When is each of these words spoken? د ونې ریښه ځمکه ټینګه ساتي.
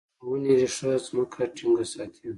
د 0.19 0.21
ونې 0.29 0.53
ریښه 0.59 0.91
ځمکه 1.05 1.43
ټینګه 1.55 1.85
ساتي. 1.91 2.27